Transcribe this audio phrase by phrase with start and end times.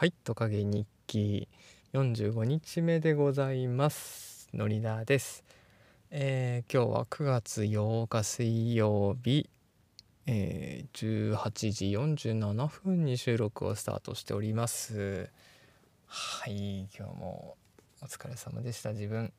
[0.00, 1.46] はいトカゲ日記。
[1.92, 4.48] 45日目でございます。
[4.54, 5.44] のりだです、
[6.10, 9.50] えー、今日は9月8日水曜日、
[10.24, 15.28] えー、18時47分に収録をスタートしております。
[16.06, 17.58] はい今日も
[18.00, 19.34] お疲れ様でした自分。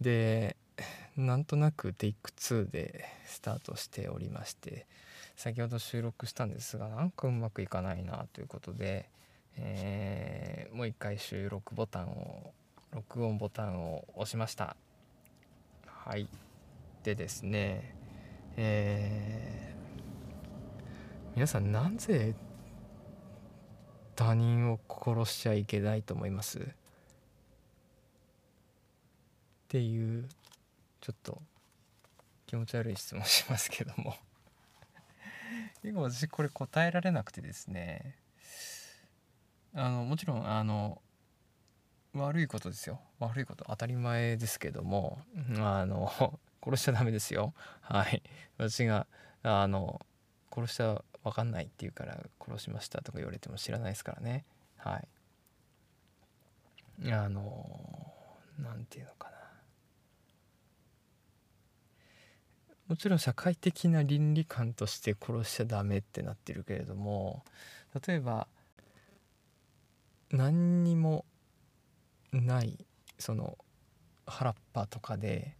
[0.00, 0.56] で
[1.16, 4.86] なんとなくテイク2でスタートしておりまして。
[5.36, 9.10] 先ほど収録したんですがなんかうまくいかないなということで、
[9.56, 12.54] えー、もう一回収録ボタンを
[12.92, 14.76] 録音ボタンを押しました。
[15.86, 16.26] はい。
[17.02, 17.94] でですね
[18.56, 22.34] えー、皆さんなぜ
[24.14, 26.58] 他人を殺しちゃいけないと思います？
[26.58, 26.62] っ
[29.68, 30.26] ていう
[31.02, 31.42] ちょっと
[32.46, 34.16] 気持ち悪い質問しますけども。
[35.86, 38.16] 結構私これ答えられなくてですね。
[39.72, 41.00] あのもちろんあの
[42.12, 43.00] 悪いことですよ。
[43.20, 45.20] 悪いこと当たり前ですけども
[45.60, 46.10] あの
[46.60, 47.54] 殺しちゃダメですよ。
[47.82, 48.20] はい。
[48.58, 49.06] 私が
[49.44, 50.04] あの
[50.52, 54.44] 殺しちゃ分かんないって言うから殺しましたとか言われても知らないですからね。
[54.78, 54.96] は
[57.00, 57.12] い。
[57.12, 58.12] あの
[58.58, 59.35] 何て言うのかな。
[62.88, 67.44] もちろん社会的な倫理観として殺しちゃダメってなってるけれども
[68.06, 68.46] 例えば
[70.30, 71.24] 何にも
[72.32, 72.78] ない
[73.18, 73.58] その
[74.26, 75.56] 原っぱとかで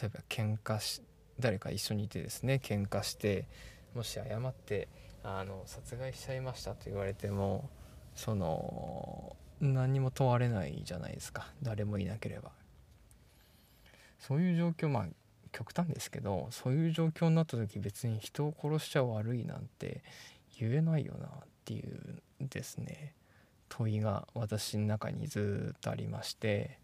[0.00, 1.02] 例えば喧嘩し
[1.38, 3.46] 誰か一緒にいてですね喧嘩して
[3.94, 4.88] もし誤って
[5.22, 7.68] あの殺害しちゃいましたと言われても
[8.14, 11.48] その何も問われないじゃないですか。
[11.62, 12.50] 誰もいなければ。
[14.18, 15.06] そういう状況まあ
[15.52, 20.02] 極端ですけどそういう状況になった時別に人を殺しちゃ悪いなんて
[20.58, 21.30] 言えないよなっ
[21.64, 23.14] ていうですね。
[23.68, 26.78] 問いが私の中にずっとありまして。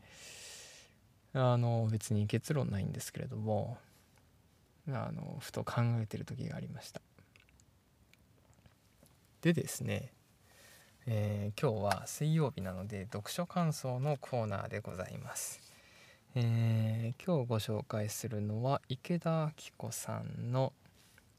[1.34, 3.78] あの別に結論ないんですけれども
[4.88, 7.00] あのふと考えてる時がありました。
[9.40, 10.12] でですね、
[11.06, 15.71] えー、今日は水曜日なので読書感想のコーナーでございます。
[16.34, 20.72] えー、今日ご紹介するのは池田明子さんの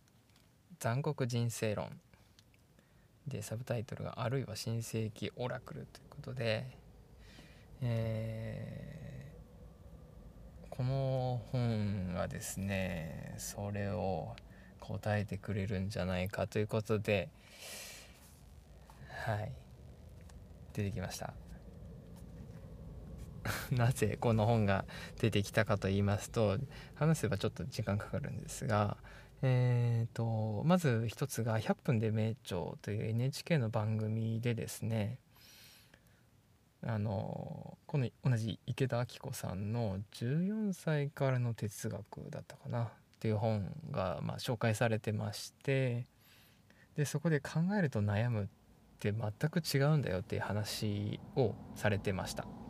[0.77, 1.99] 「残酷人生論」
[3.27, 6.67] でサブタイトルが「あるいは新世紀オラクル」ということで、
[7.81, 14.35] えー、この本がですねそれを
[14.79, 17.29] 答えてくれるんじゃないかということで
[19.07, 19.51] はい
[20.73, 21.33] 出てきました。
[23.71, 24.85] なぜこの本が
[25.19, 26.57] 出てきたかと言いますと
[26.95, 28.97] 話せばちょっと時間かかるんですが、
[29.41, 35.19] えーと、まず一つが「100分で名著」という NHK の番組でですね
[36.85, 42.89] あのこの同じ池田明子さんの「14歳からの哲学」だったかなっ
[43.19, 46.05] ていう本が、まあ、紹介されてまして
[46.95, 48.47] でそこで考えると悩むっ
[48.99, 52.62] て全く違うんだよっていう話をされてました。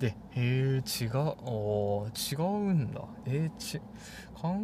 [0.00, 3.04] でへえ違う違うんだ。
[3.26, 3.78] えー、ち
[4.34, 4.56] 考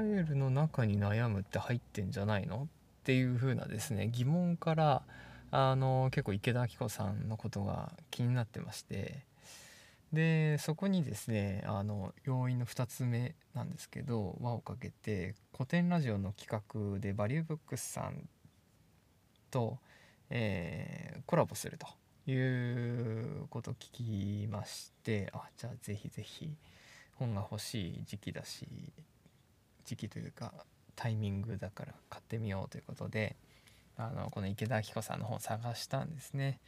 [0.00, 2.68] えるの中に悩むって入ってんじゃないの？
[2.68, 5.02] っていう風なですね疑問から
[5.50, 9.26] あの結構池田明子さんのことが気になってまして。
[10.12, 16.62] でそこにですねあの要因の2つ目なんですけど輪をかけて古典ラジオの企
[16.94, 18.28] 画でバリューブックスさん
[19.50, 19.78] と、
[20.30, 21.88] えー、コラボすると。
[22.26, 26.50] いうこと聞きましてあじゃあぜひぜひ
[27.14, 28.66] 本が欲しい時期だし
[29.84, 30.52] 時期というか
[30.96, 33.36] タイミングだから買ってみようということで
[33.96, 36.58] あのこの池田明子さんの本を探したんですね。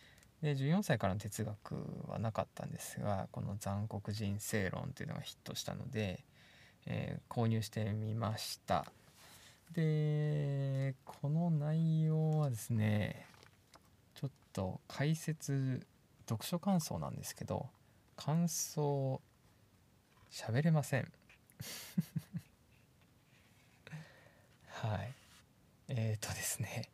[0.42, 1.74] で14歳からの哲学
[2.06, 6.24] はなかったんですがこの「残酷人生論」というのがヒットしたので、
[6.86, 8.86] えー、購入してみました
[9.72, 13.26] でこの内容はですね
[14.58, 15.86] と解説
[16.28, 17.68] 読書感想なんですけど
[18.16, 19.22] 感想
[20.32, 21.06] 喋れません。
[24.66, 25.14] はい。
[25.86, 26.90] えっ、ー、とですね。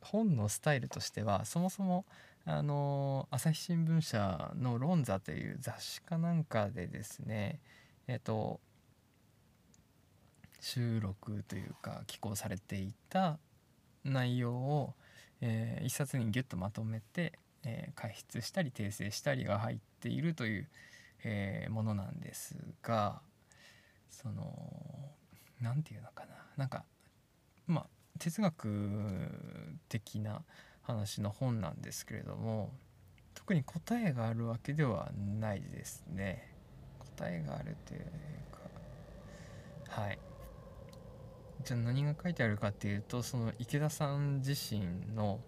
[0.00, 2.06] 本のスタイルとしてはそもそも
[2.46, 7.60] あの朝日新聞社の「論座」という雑誌かなんかでですね
[8.06, 8.60] えっ、ー、と
[10.60, 13.38] 収録というか寄稿されていた
[14.02, 14.94] 内容を
[15.40, 20.68] えー、一冊にギュッとまとめて、えー、解説したり訂正したりが入っているという、
[21.24, 23.20] えー、ものなんですが
[24.10, 24.52] その
[25.60, 26.34] 何て言うのかな。
[26.56, 26.84] なんか
[27.66, 27.86] まあ
[28.18, 29.30] 哲学
[29.88, 30.42] 的な
[30.82, 32.72] 話の本なんですけれども
[33.34, 36.54] 特に答えがあるわけではないですね。
[37.16, 38.00] 答えがあるという
[39.86, 40.18] かはい。
[41.64, 44.80] じゃあ何が書いてあるかっていうとその池田さん自身
[45.14, 45.40] の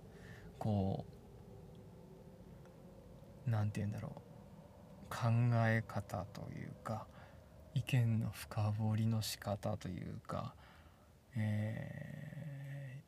[0.58, 1.04] こ
[3.46, 4.20] う何て言うんだろう
[5.08, 5.28] 考
[5.66, 7.06] え方というか
[7.74, 10.54] 意見の深掘りの仕方というか、
[11.36, 13.02] え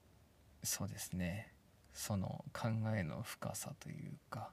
[0.62, 1.52] ー、そうですね。
[1.92, 4.50] その考えの深さというか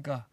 [0.00, 0.26] が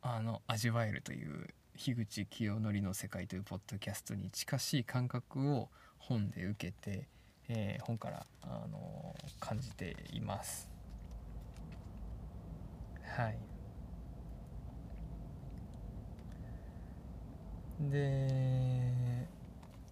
[0.00, 1.48] あの味わえるという
[1.78, 7.06] 樋口清則の世界というポッドキャストに近しい感覚を本で受けて、
[7.48, 10.68] えー、本から、あの感じています。
[13.16, 13.38] はい
[17.90, 19.28] で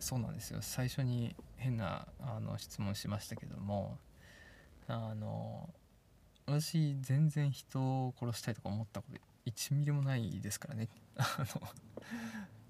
[0.00, 3.96] そうなんですよ最初に変なあの質問しましたけども
[4.88, 5.70] あの
[6.46, 10.88] 私全然人を殺したいとか思ったこと1ミリもないですからね。
[11.16, 11.62] あの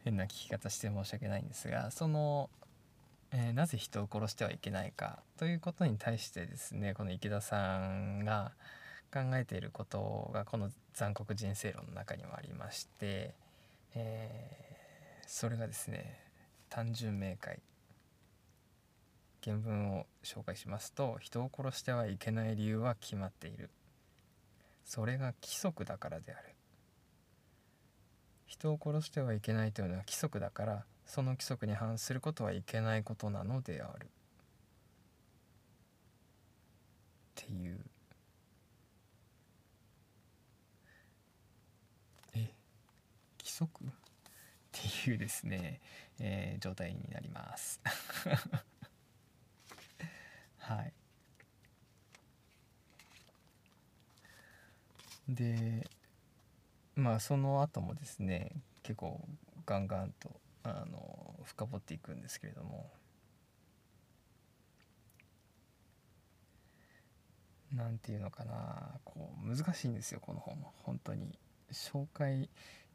[0.05, 2.49] 変な聞き方して申し訳ないんですがその、
[3.33, 8.53] えー、なぜ人を殺してはいけないかということに対してですねこの池田さんが
[9.13, 13.35] 考えていることがこの「残酷人生論」の中にもありまして、
[13.95, 16.21] えー、それがですね
[16.69, 17.61] 単純明快。
[19.43, 23.71] 原文を紹介しますと人を殺してはいけない理由は決まっている。
[24.85, 26.56] それが規則だからである。
[28.47, 34.07] 人を殺してはいけないというのは規則だからその規則に反することはいけないことなのである。
[34.07, 34.09] っ
[37.35, 37.79] ていう。
[42.35, 42.51] え
[43.39, 43.85] 規則？
[43.85, 43.89] っ
[44.73, 45.81] ていうですね、
[46.19, 47.81] えー、状態になります。
[50.59, 50.93] はい。
[55.29, 55.89] で
[56.97, 58.51] まあその後もですね
[58.83, 59.21] 結構
[59.65, 60.31] ガンガンと
[60.65, 62.91] あの深掘っていくんですけれども。
[67.73, 70.57] 何て言うのかなこう難しいんですよこの本。
[70.83, 71.39] 本当に。
[71.73, 72.49] 紹介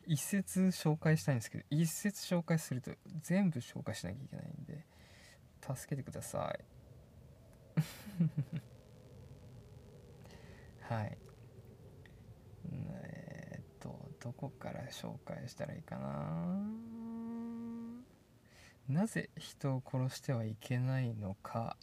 [0.08, 4.86] 一節紹介したいんですけど一節紹介すると全部紹介しなきゃいけないんで
[5.62, 6.60] 助けてください。
[10.82, 11.18] はい
[12.74, 16.56] えー、っとどこから紹介したらいいかな？
[18.88, 21.76] なぜ人を殺してはいけないのか？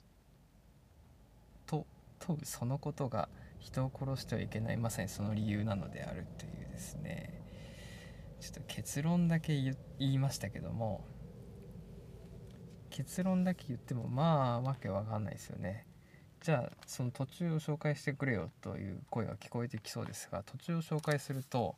[1.67, 1.87] と
[2.21, 7.43] 問うそのことが人を殺してはいけないまさにその理由なのであるというですね。
[8.41, 11.05] ちょっと結論だけ言いましたけども
[12.89, 15.87] 結論だけ言ってもまあわけわかんないですよね。
[16.41, 21.75] じゃあその途中を紹介してくれよという声が聞こえてきそうですが途中を紹介すると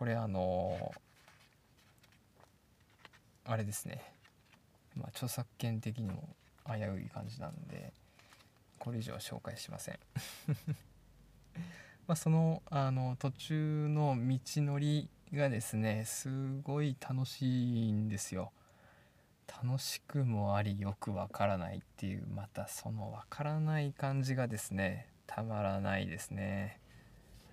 [0.00, 0.94] これあの
[3.44, 4.00] あれですね。
[4.96, 6.26] まあ著作権的にも
[6.66, 7.92] 危うい感じなんで
[8.78, 9.98] これ以上紹介しません。
[12.08, 16.30] まあそのあの途中の道のりがですねす
[16.62, 18.52] ごい楽しいんですよ。
[19.62, 26.80] 楽しくもありよくわからないっていうまたそのわからない感じがですねたまらないですね。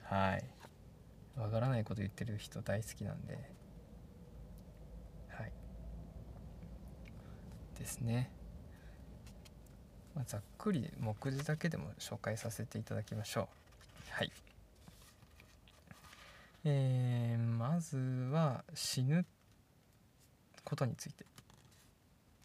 [0.03, 0.56] はい。
[1.37, 3.37] わからないこと言ってる人大好きなんで。
[5.29, 5.51] はい。
[7.77, 8.31] ですね、
[10.15, 13.47] まあ、ざっくり目次だけでも紹介させていただきましょう。
[14.09, 14.31] はい。
[16.65, 17.97] えー、まず
[18.31, 19.25] は死ぬ
[20.63, 21.25] ことについて。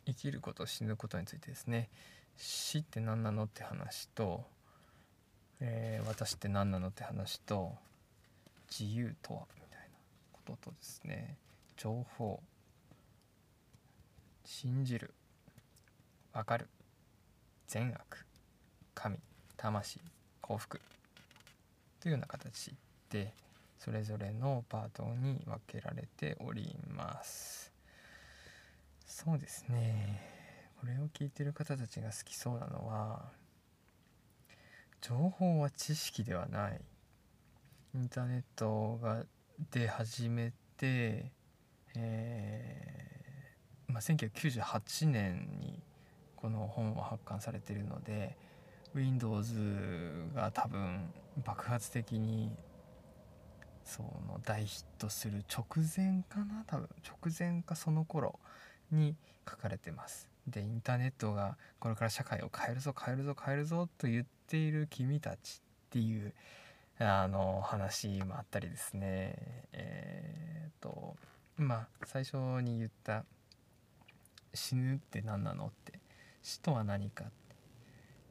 [0.05, 1.89] 生きること死ぬことについてですね。
[2.37, 4.45] 死って何なのって話と、
[5.61, 7.75] えー、私って何なのって話と
[8.73, 9.87] 自由とはみたいな
[10.33, 11.37] こととですね
[11.77, 12.41] 情報
[14.47, 15.13] 信じる
[16.33, 16.69] 分かる
[17.67, 18.25] 善悪
[18.95, 19.19] 神
[19.59, 20.01] 魂
[20.41, 20.81] 幸福
[22.01, 22.73] というような形
[23.11, 23.35] で
[23.79, 27.73] それぞれのパートに分けられております。
[29.07, 30.23] そうですね
[30.81, 33.31] これを聞いてる方たちが好きそうなのは
[35.03, 36.81] 情報は知識ではない
[37.95, 39.25] インターネットが
[39.71, 41.31] 出始めて、
[41.95, 45.79] えーまあ、1998年に
[46.37, 48.37] この本は発刊されてるので
[48.95, 49.55] Windows
[50.35, 51.13] が多分
[51.45, 52.51] 爆発的に
[53.85, 58.39] その大ヒットする直前かな多分直前かその頃
[58.91, 59.17] に
[59.49, 60.29] 書かれてます。
[60.47, 66.33] でインターネットがこれから社会を変えるぞ変えるぞ変えるぞと言っている君たちっていう
[67.03, 69.35] あの話もあったりですね
[69.73, 71.17] えっ、と
[71.57, 73.25] まあ最初に言った
[74.55, 76.01] 「死ぬって何なの?」って
[76.43, 77.25] 死とは何か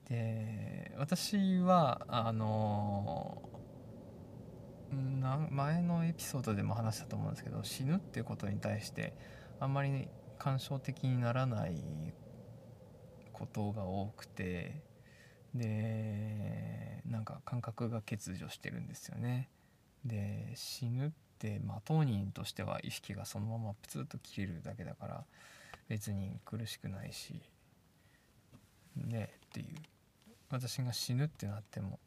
[0.10, 3.42] で私はあの
[5.50, 9.14] 前のエピソードでも話したと思うんですけど死ぬっていうことに対して
[9.60, 11.76] あんまり感傷的にならない
[13.32, 14.82] ことが多くて
[15.56, 19.50] でなんか感覚が欠如してるんですよね。
[20.06, 25.24] で死ぬって、まあ、当人としては意識がそのままプツッと切れるだけだから
[25.88, 27.42] 別に苦しくないし
[28.96, 29.68] ねっていう
[30.50, 32.00] 私が死ぬってなっても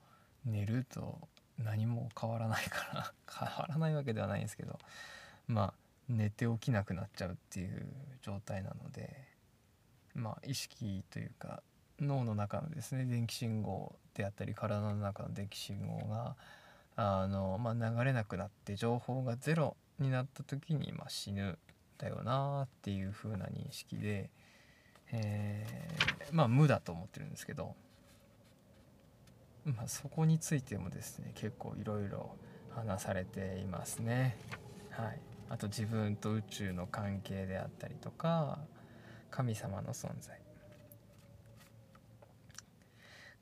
[0.45, 1.19] 寝ると
[1.59, 3.13] 何も変わらないから
[3.49, 4.79] 変わらないわけではないんですけど
[5.47, 5.75] まあ
[6.09, 7.87] 寝て起きなくなっちゃうっていう
[8.23, 9.29] 状態なので
[10.15, 11.63] まあ意識というか
[12.01, 16.37] 脳の中のですね電気信号であったり体の中の電気信号が
[16.97, 21.59] あの、まあ、流れなくなって情報がゼロになった時に、まあ、死ぬ
[21.99, 24.31] だよなっていう風な認識で、
[25.13, 27.75] えー、まあ無だと思ってるんですけど
[29.65, 32.37] まあ、そこについてもですね結構いろいろ
[32.75, 34.37] 話されていますね。
[34.91, 38.59] はい、あと自分と宇宙の関係であったりとか
[39.31, 40.39] 神様の存在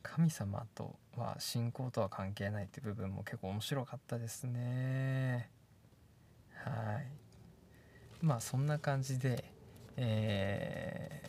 [0.02, 5.50] 神様とは信仰とは関係ないって部分も結構面白かったですね。
[6.54, 7.06] はい。
[8.24, 9.52] まあそんな感じで
[9.96, 11.22] え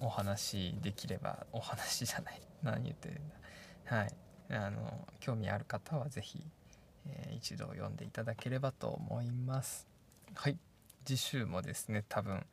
[0.00, 2.40] ー、お話できればお話じゃない。
[2.62, 3.34] 何言ってるんだ。
[3.84, 4.14] はい。
[4.50, 6.42] あの興味ある方は是非、
[7.06, 9.88] えー、一度読んでいただければと思います。
[10.34, 10.58] はい。
[11.04, 12.46] 次週もですね多分、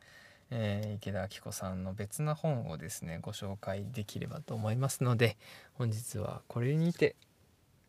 [0.50, 5.36] えー、池田明子さんの別な本をですねご紹介できればと思いますので
[5.74, 7.16] 本日はこれにて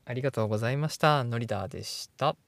[0.06, 1.24] ありがとうございました。
[1.26, 2.47] のりだでした。